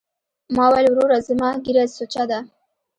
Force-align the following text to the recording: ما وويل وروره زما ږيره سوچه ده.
ما 0.55 0.65
وويل 0.67 0.87
وروره 0.91 1.17
زما 1.29 1.49
ږيره 1.63 1.83
سوچه 1.95 2.23
ده. 2.29 2.39